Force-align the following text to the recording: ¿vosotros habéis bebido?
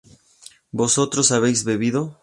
¿vosotros 0.71 1.31
habéis 1.31 1.63
bebido? 1.63 2.17